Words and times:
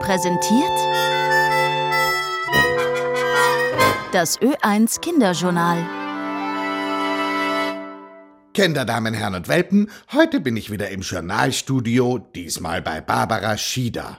präsentiert 0.00 0.78
das 4.12 4.40
Ö1 4.40 5.00
Kinderjournal. 5.00 5.86
Kinder, 8.54 8.84
Damen, 8.84 9.14
Herren 9.14 9.36
und 9.36 9.46
Welpen, 9.46 9.88
heute 10.12 10.40
bin 10.40 10.56
ich 10.56 10.70
wieder 10.72 10.88
im 10.90 11.02
Journalstudio, 11.02 12.18
diesmal 12.18 12.82
bei 12.82 13.00
Barbara 13.00 13.56
Schieder. 13.56 14.18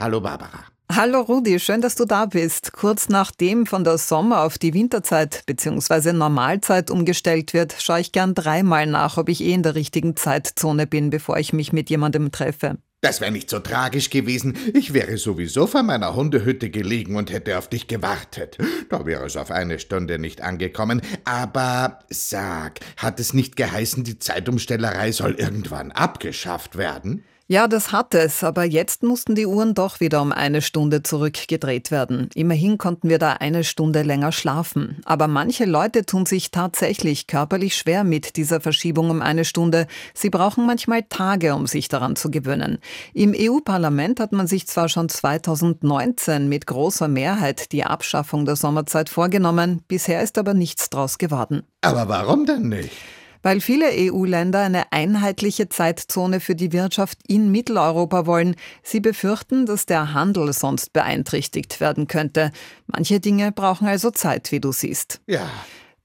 Hallo 0.00 0.20
Barbara. 0.20 0.64
Hallo 0.90 1.20
Rudi, 1.20 1.60
schön, 1.60 1.82
dass 1.82 1.94
du 1.94 2.06
da 2.06 2.26
bist. 2.26 2.72
Kurz 2.72 3.08
nachdem 3.10 3.66
von 3.66 3.84
der 3.84 3.98
Sommer- 3.98 4.42
auf 4.42 4.56
die 4.58 4.72
Winterzeit 4.74 5.44
bzw. 5.46 6.12
Normalzeit 6.14 6.90
umgestellt 6.90 7.52
wird, 7.52 7.76
schaue 7.78 8.00
ich 8.00 8.10
gern 8.12 8.34
dreimal 8.34 8.86
nach, 8.86 9.18
ob 9.18 9.28
ich 9.28 9.42
eh 9.42 9.52
in 9.52 9.62
der 9.62 9.74
richtigen 9.74 10.16
Zeitzone 10.16 10.86
bin, 10.86 11.10
bevor 11.10 11.36
ich 11.36 11.52
mich 11.52 11.72
mit 11.72 11.90
jemandem 11.90 12.32
treffe. 12.32 12.78
Das 13.00 13.20
wäre 13.20 13.30
nicht 13.30 13.48
so 13.48 13.60
tragisch 13.60 14.10
gewesen. 14.10 14.58
Ich 14.74 14.92
wäre 14.92 15.18
sowieso 15.18 15.68
vor 15.68 15.84
meiner 15.84 16.16
Hundehütte 16.16 16.68
gelegen 16.68 17.14
und 17.14 17.30
hätte 17.30 17.56
auf 17.56 17.68
dich 17.68 17.86
gewartet. 17.86 18.58
Da 18.88 19.06
wäre 19.06 19.24
es 19.24 19.36
auf 19.36 19.52
eine 19.52 19.78
Stunde 19.78 20.18
nicht 20.18 20.40
angekommen. 20.40 21.00
Aber 21.24 22.00
sag, 22.10 22.80
hat 22.96 23.20
es 23.20 23.34
nicht 23.34 23.54
geheißen, 23.54 24.02
die 24.02 24.18
Zeitumstellerei 24.18 25.12
soll 25.12 25.34
irgendwann 25.34 25.92
abgeschafft 25.92 26.76
werden? 26.76 27.22
Ja, 27.50 27.66
das 27.66 27.92
hat 27.92 28.14
es, 28.14 28.44
aber 28.44 28.64
jetzt 28.64 29.02
mussten 29.02 29.34
die 29.34 29.46
Uhren 29.46 29.72
doch 29.72 30.00
wieder 30.00 30.20
um 30.20 30.32
eine 30.32 30.60
Stunde 30.60 31.02
zurückgedreht 31.02 31.90
werden. 31.90 32.28
Immerhin 32.34 32.76
konnten 32.76 33.08
wir 33.08 33.18
da 33.18 33.32
eine 33.32 33.64
Stunde 33.64 34.02
länger 34.02 34.32
schlafen. 34.32 35.00
Aber 35.06 35.28
manche 35.28 35.64
Leute 35.64 36.04
tun 36.04 36.26
sich 36.26 36.50
tatsächlich 36.50 37.26
körperlich 37.26 37.74
schwer 37.74 38.04
mit 38.04 38.36
dieser 38.36 38.60
Verschiebung 38.60 39.08
um 39.08 39.22
eine 39.22 39.46
Stunde. 39.46 39.86
Sie 40.12 40.28
brauchen 40.28 40.66
manchmal 40.66 41.04
Tage, 41.04 41.54
um 41.54 41.66
sich 41.66 41.88
daran 41.88 42.16
zu 42.16 42.30
gewöhnen. 42.30 42.80
Im 43.14 43.34
EU-Parlament 43.34 44.20
hat 44.20 44.32
man 44.32 44.46
sich 44.46 44.66
zwar 44.66 44.90
schon 44.90 45.08
2019 45.08 46.50
mit 46.50 46.66
großer 46.66 47.08
Mehrheit 47.08 47.72
die 47.72 47.84
Abschaffung 47.84 48.44
der 48.44 48.56
Sommerzeit 48.56 49.08
vorgenommen, 49.08 49.80
bisher 49.88 50.22
ist 50.22 50.36
aber 50.36 50.52
nichts 50.52 50.90
draus 50.90 51.16
geworden. 51.16 51.62
Aber 51.80 52.10
warum 52.10 52.44
denn 52.44 52.68
nicht? 52.68 52.90
Weil 53.42 53.60
viele 53.60 53.86
EU-Länder 53.92 54.60
eine 54.60 54.92
einheitliche 54.92 55.68
Zeitzone 55.68 56.40
für 56.40 56.54
die 56.54 56.72
Wirtschaft 56.72 57.18
in 57.26 57.50
Mitteleuropa 57.50 58.26
wollen. 58.26 58.56
Sie 58.82 59.00
befürchten, 59.00 59.66
dass 59.66 59.86
der 59.86 60.14
Handel 60.14 60.52
sonst 60.52 60.92
beeinträchtigt 60.92 61.80
werden 61.80 62.06
könnte. 62.06 62.52
Manche 62.86 63.20
Dinge 63.20 63.52
brauchen 63.52 63.86
also 63.86 64.10
Zeit, 64.10 64.50
wie 64.52 64.60
du 64.60 64.72
siehst. 64.72 65.20
Ja. 65.26 65.48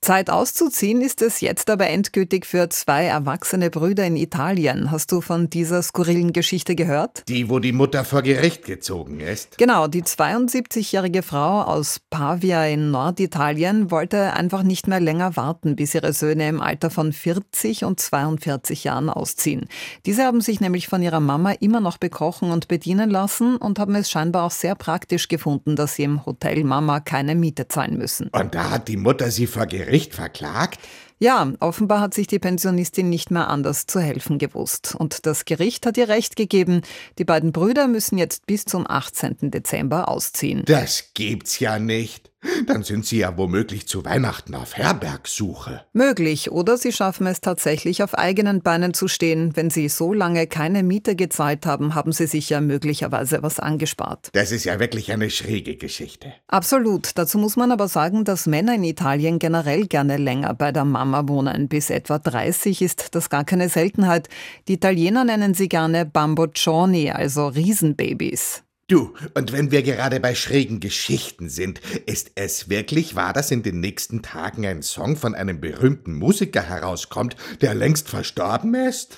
Zeit 0.04 0.30
auszuziehen 0.30 1.02
ist 1.02 1.22
es 1.22 1.40
jetzt 1.40 1.70
aber 1.70 1.88
endgültig 1.88 2.46
für 2.46 2.68
zwei 2.68 3.06
erwachsene 3.06 3.70
Brüder 3.70 4.06
in 4.06 4.18
Italien. 4.18 4.92
Hast 4.92 5.14
du 5.14 5.22
von 5.22 5.50
dieser 5.50 5.82
skurrilen 5.82 6.34
Geschichte 6.34 6.76
gehört? 6.76 7.24
Die, 7.30 7.50
wo 7.50 7.60
die 7.60 7.72
Mutter 7.72 8.04
vor 8.04 8.22
Gericht 8.22 8.66
gezogen 8.66 9.22
ist. 9.22 9.58
Genau, 9.58 9.88
die 9.88 10.04
72-jährige 10.04 11.24
Frau 11.24 11.62
aus 11.62 12.02
Pavia 12.10 12.66
in 12.66 12.92
Norditalien 12.92 13.92
wollte 13.92 14.34
einfach 14.34 14.64
nicht 14.64 14.88
mehr 14.88 15.00
länger 15.00 15.38
warten, 15.38 15.78
bis 15.78 15.96
ihre 15.96 16.12
Söhne 16.12 16.50
im 16.50 16.60
Alter 16.60 16.90
von 16.90 17.14
40 17.14 17.86
und 17.86 18.02
42 18.02 18.84
Jahren 18.84 19.10
ausziehen. 19.10 19.68
Diese 20.06 20.24
haben 20.24 20.42
sich 20.42 20.60
nämlich 20.60 20.90
von 20.90 21.02
ihrer 21.02 21.22
Mama 21.22 21.54
immer 21.62 21.80
noch 21.80 21.98
bekochen 21.98 22.52
und 22.52 22.68
bedienen 22.68 23.10
lassen 23.10 23.56
und 23.56 23.80
haben 23.80 23.96
es 23.96 24.12
scheinbar 24.12 24.44
auch 24.44 24.52
sehr 24.52 24.76
praktisch 24.76 25.30
gefunden, 25.30 25.78
dass 25.78 25.96
sie 25.96 26.04
im 26.04 26.26
Hotel 26.26 26.66
Mama 26.66 27.00
keine 27.00 27.36
Miete 27.36 27.70
zahlen 27.70 27.98
müssen. 27.98 28.28
Und 28.34 28.54
da 28.54 28.70
hat 28.70 28.90
die 28.90 28.98
Mutter 28.98 29.32
sie 29.32 29.48
vor 29.48 29.66
Gericht 29.66 29.93
Gericht 29.94 30.16
verklagt? 30.16 30.80
Ja, 31.20 31.54
offenbar 31.60 32.02
hat 32.02 32.16
sich 32.16 32.26
die 32.26 32.40
Pensionistin 32.40 33.10
nicht 33.10 33.30
mehr 33.30 33.48
anders 33.48 33.86
zu 33.86 34.00
helfen 34.00 34.40
gewusst. 34.40 34.96
Und 34.98 35.28
das 35.28 35.46
Gericht 35.46 35.86
hat 35.86 35.98
ihr 35.98 36.10
Recht 36.10 36.36
gegeben. 36.36 36.82
Die 37.20 37.26
beiden 37.26 37.52
Brüder 37.52 37.88
müssen 37.88 38.18
jetzt 38.18 38.48
bis 38.48 38.66
zum 38.66 38.90
18. 38.90 39.52
Dezember 39.52 40.10
ausziehen. 40.10 40.64
Das 40.66 41.12
gibt's 41.14 41.60
ja 41.60 41.78
nicht. 41.78 42.33
Dann 42.68 42.84
sind 42.84 43.06
Sie 43.06 43.20
ja 43.20 43.38
womöglich 43.38 43.88
zu 43.88 44.06
Weihnachten 44.06 44.56
auf 44.56 44.76
Herbergsuche. 44.76 45.86
Möglich, 45.94 46.52
oder 46.52 46.78
Sie 46.78 46.92
schaffen 46.92 47.28
es 47.28 47.42
tatsächlich 47.42 48.04
auf 48.04 48.14
eigenen 48.16 48.62
Beinen 48.62 48.94
zu 48.94 49.08
stehen. 49.08 49.56
Wenn 49.56 49.70
Sie 49.70 49.90
so 49.90 50.14
lange 50.14 50.48
keine 50.48 50.84
Miete 50.84 51.16
gezahlt 51.16 51.66
haben, 51.66 51.96
haben 51.96 52.12
Sie 52.12 52.28
sich 52.28 52.50
ja 52.50 52.62
möglicherweise 52.62 53.44
was 53.44 53.60
angespart. 53.60 54.30
Das 54.34 54.52
ist 54.52 54.66
ja 54.66 54.80
wirklich 54.80 55.12
eine 55.12 55.30
schräge 55.30 55.76
Geschichte. 55.76 56.34
Absolut. 56.48 57.18
Dazu 57.18 57.38
muss 57.38 57.56
man 57.56 57.72
aber 57.72 57.88
sagen, 57.88 58.24
dass 58.26 58.46
Männer 58.46 58.76
in 58.76 58.84
Italien 58.84 59.40
generell 59.40 59.88
gerne 59.88 60.18
länger 60.18 60.54
bei 60.54 60.72
der 60.72 60.86
Mama 60.86 61.28
wohnen. 61.28 61.68
Bis 61.68 61.90
etwa 61.90 62.20
30 62.20 62.82
ist 62.82 63.16
das 63.16 63.30
gar 63.30 63.44
keine 63.44 63.70
Seltenheit. 63.70 64.30
Die 64.68 64.74
Italiener 64.74 65.24
nennen 65.24 65.54
sie 65.54 65.70
gerne 65.70 66.06
Bamboccioni, 66.06 67.12
also 67.12 67.48
Riesenbabys. 67.48 68.64
Du, 68.94 69.12
und 69.34 69.52
wenn 69.52 69.72
wir 69.72 69.82
gerade 69.82 70.20
bei 70.20 70.36
schrägen 70.36 70.80
Geschichten 70.80 71.50
sind, 71.50 71.82
ist 72.06 72.30
es 72.36 72.70
wirklich 72.70 73.16
wahr, 73.16 73.34
dass 73.34 73.50
in 73.50 73.64
den 73.64 73.80
nächsten 73.80 74.22
Tagen 74.22 74.68
ein 74.68 74.84
Song 74.84 75.16
von 75.16 75.34
einem 75.34 75.60
berühmten 75.60 76.14
Musiker 76.14 76.62
herauskommt, 76.62 77.36
der 77.62 77.74
längst 77.74 78.08
verstorben 78.08 78.76
ist? 78.76 79.18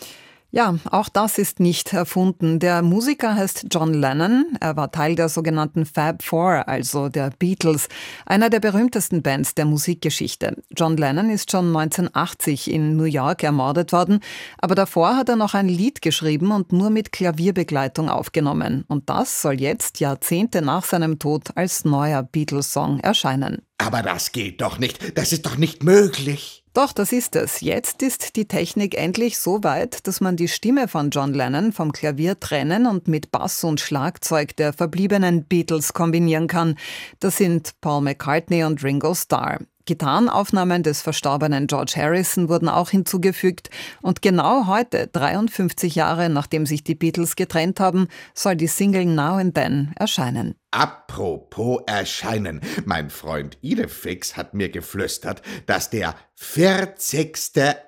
Ja, 0.52 0.76
auch 0.90 1.10
das 1.10 1.38
ist 1.38 1.60
nicht 1.60 1.92
erfunden. 1.92 2.60
Der 2.60 2.82
Musiker 2.82 3.36
heißt 3.36 3.68
John 3.72 3.94
Lennon. 3.94 4.46
Er 4.62 4.78
war 4.78 4.92
Teil 4.92 5.16
der 5.16 5.28
sogenannten 5.28 5.86
Fab 5.86 6.24
Four, 6.24 6.68
also 6.70 7.10
der 7.10 7.32
Beatles, 7.38 7.90
einer 8.26 8.50
der 8.50 8.62
berühmtesten 8.62 9.22
Bands 9.22 9.56
der 9.56 9.66
Musikgeschichte. 9.66 10.56
John 10.76 10.96
Lennon 10.96 11.30
ist 11.30 11.52
schon 11.52 11.76
1980 11.76 12.72
in 12.72 12.96
New 12.96 13.04
York 13.04 13.44
ermordet 13.44 13.92
worden, 13.92 14.22
aber 14.58 14.76
davor 14.76 15.18
hat 15.18 15.28
er 15.28 15.36
noch 15.36 15.56
ein 15.56 15.68
Lied 15.68 16.02
geschrieben 16.02 16.52
und 16.52 16.72
nur 16.72 16.90
mit 16.90 17.12
Klavierbegleitung 17.12 18.10
aufgenommen. 18.10 18.86
Und 18.88 19.10
das 19.10 19.42
soll 19.42 19.60
jetzt, 19.60 20.00
Jahrzehnte 20.00 20.62
nach 20.62 20.86
seinem 20.86 21.20
Tod, 21.20 21.50
als 21.56 21.84
neuer 21.84 22.24
Beatles-Song 22.24 23.02
erscheinen. 23.02 23.62
Aber 23.78 24.02
das 24.02 24.32
geht 24.32 24.62
doch 24.62 24.80
nicht. 24.80 25.18
Das 25.18 25.34
ist 25.34 25.46
doch 25.46 25.58
nicht 25.58 25.84
möglich. 25.84 26.65
Doch, 26.76 26.92
das 26.92 27.14
ist 27.14 27.38
es. 27.38 27.62
Jetzt 27.62 28.02
ist 28.04 28.36
die 28.36 28.50
Technik 28.50 28.98
endlich 28.98 29.38
so 29.38 29.64
weit, 29.64 30.06
dass 30.08 30.20
man 30.20 30.36
die 30.36 30.50
Stimme 30.50 30.90
von 30.90 31.10
John 31.10 31.34
Lennon 31.34 31.72
vom 31.72 31.94
Klavier 31.94 32.38
trennen 32.38 32.86
und 32.86 33.08
mit 33.08 33.32
Bass 33.32 33.64
und 33.64 33.80
Schlagzeug 33.80 34.58
der 34.58 34.74
verbliebenen 34.74 35.46
Beatles 35.46 35.94
kombinieren 35.94 36.48
kann. 36.48 36.78
Das 37.22 37.38
sind 37.38 37.80
Paul 37.80 38.02
McCartney 38.02 38.66
und 38.66 38.84
Ringo 38.84 39.16
Starr. 39.16 39.60
Gitarrenaufnahmen 39.86 40.84
des 40.84 41.02
verstorbenen 41.02 41.68
George 41.68 41.94
Harrison 41.96 42.50
wurden 42.50 42.70
auch 42.70 42.90
hinzugefügt 42.90 43.70
und 44.02 44.22
genau 44.22 44.68
heute, 44.68 45.08
53 45.08 45.96
Jahre 45.96 46.30
nachdem 46.30 46.66
sich 46.66 46.84
die 46.84 46.96
Beatles 46.96 47.36
getrennt 47.36 47.80
haben, 47.80 48.08
soll 48.34 48.56
die 48.56 48.68
Single 48.68 49.06
Now 49.06 49.38
and 49.38 49.56
Then 49.56 49.94
erscheinen. 49.96 50.56
Apropos 50.72 51.84
erscheinen, 51.88 52.60
mein 52.84 53.10
Freund 53.10 53.58
Idefix 53.62 54.36
hat 54.36 54.54
mir 54.54 54.70
geflüstert, 54.70 55.42
dass 55.68 55.90
der 55.90 56.16
40. 56.36 57.38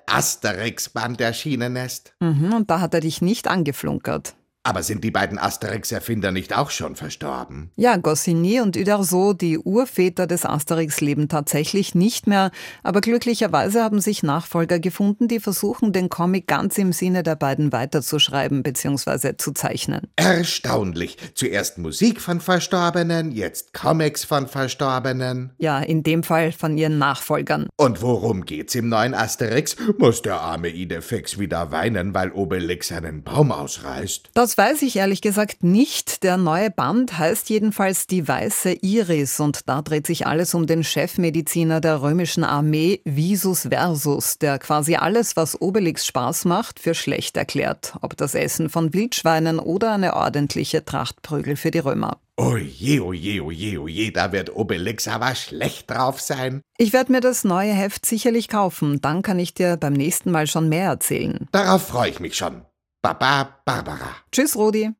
Asterix-Band 0.06 1.20
erschienen 1.20 1.76
ist. 1.76 2.14
Mhm, 2.20 2.54
und 2.54 2.70
da 2.70 2.80
hat 2.80 2.94
er 2.94 3.00
dich 3.00 3.20
nicht 3.20 3.46
angeflunkert. 3.46 4.37
Aber 4.68 4.82
sind 4.82 5.02
die 5.02 5.10
beiden 5.10 5.38
Asterix-Erfinder 5.38 6.30
nicht 6.30 6.54
auch 6.54 6.68
schon 6.68 6.94
verstorben? 6.94 7.70
Ja, 7.76 7.96
Goscinny 7.96 8.60
und 8.60 8.76
Uderzo, 8.76 9.32
die 9.32 9.58
Urväter 9.58 10.26
des 10.26 10.44
Asterix, 10.44 11.00
leben 11.00 11.30
tatsächlich 11.30 11.94
nicht 11.94 12.26
mehr. 12.26 12.50
Aber 12.82 13.00
glücklicherweise 13.00 13.82
haben 13.82 14.02
sich 14.02 14.22
Nachfolger 14.22 14.78
gefunden, 14.78 15.26
die 15.26 15.40
versuchen, 15.40 15.94
den 15.94 16.10
Comic 16.10 16.46
ganz 16.46 16.76
im 16.76 16.92
Sinne 16.92 17.22
der 17.22 17.36
beiden 17.36 17.72
weiterzuschreiben 17.72 18.62
bzw. 18.62 19.38
zu 19.38 19.52
zeichnen. 19.52 20.02
Erstaunlich. 20.16 21.16
Zuerst 21.32 21.78
Musik 21.78 22.20
von 22.20 22.42
Verstorbenen, 22.42 23.32
jetzt 23.32 23.72
Comics 23.72 24.24
von 24.24 24.48
Verstorbenen. 24.48 25.54
Ja, 25.56 25.78
in 25.78 26.02
dem 26.02 26.22
Fall 26.22 26.52
von 26.52 26.76
ihren 26.76 26.98
Nachfolgern. 26.98 27.70
Und 27.78 28.02
worum 28.02 28.44
geht's 28.44 28.74
im 28.74 28.90
neuen 28.90 29.14
Asterix? 29.14 29.76
Muss 29.96 30.20
der 30.20 30.42
arme 30.42 30.68
Idefix 30.68 31.38
wieder 31.38 31.72
weinen, 31.72 32.12
weil 32.12 32.32
Obelix 32.32 32.92
einen 32.92 33.22
Baum 33.22 33.50
ausreißt? 33.50 34.28
Das 34.58 34.72
weiß 34.72 34.82
ich 34.82 34.96
ehrlich 34.96 35.22
gesagt 35.22 35.62
nicht. 35.62 36.24
Der 36.24 36.36
neue 36.36 36.68
Band 36.68 37.16
heißt 37.16 37.48
jedenfalls 37.48 38.08
Die 38.08 38.26
Weiße 38.26 38.72
Iris 38.80 39.38
und 39.38 39.68
da 39.68 39.82
dreht 39.82 40.04
sich 40.04 40.26
alles 40.26 40.52
um 40.52 40.66
den 40.66 40.82
Chefmediziner 40.82 41.80
der 41.80 42.02
römischen 42.02 42.42
Armee, 42.42 43.00
Visus 43.04 43.68
Versus, 43.70 44.38
der 44.38 44.58
quasi 44.58 44.96
alles, 44.96 45.36
was 45.36 45.62
Obelix 45.62 46.06
Spaß 46.06 46.44
macht, 46.46 46.80
für 46.80 46.94
schlecht 46.94 47.36
erklärt. 47.36 47.94
Ob 48.00 48.16
das 48.16 48.34
Essen 48.34 48.68
von 48.68 48.92
Wildschweinen 48.92 49.60
oder 49.60 49.92
eine 49.92 50.16
ordentliche 50.16 50.84
Trachtprügel 50.84 51.54
für 51.54 51.70
die 51.70 51.78
Römer. 51.78 52.18
Oje, 52.36 53.00
oje, 53.00 53.40
oje, 53.40 53.80
oje, 53.80 54.10
da 54.10 54.32
wird 54.32 54.56
Obelix 54.56 55.06
aber 55.06 55.36
schlecht 55.36 55.88
drauf 55.88 56.20
sein. 56.20 56.62
Ich 56.78 56.92
werde 56.92 57.12
mir 57.12 57.20
das 57.20 57.44
neue 57.44 57.72
Heft 57.72 58.04
sicherlich 58.04 58.48
kaufen, 58.48 59.00
dann 59.00 59.22
kann 59.22 59.38
ich 59.38 59.54
dir 59.54 59.76
beim 59.76 59.92
nächsten 59.92 60.32
Mal 60.32 60.48
schon 60.48 60.68
mehr 60.68 60.88
erzählen. 60.88 61.46
Darauf 61.52 61.86
freue 61.86 62.10
ich 62.10 62.18
mich 62.18 62.36
schon. 62.36 62.62
Baba 63.02 63.60
Barbara. 63.64 64.16
Tschüss, 64.32 64.56
Rudi. 64.56 64.90